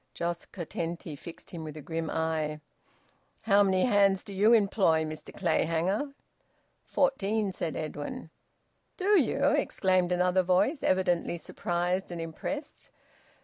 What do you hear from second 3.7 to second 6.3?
hands do you employ, Mr Clayhanger?"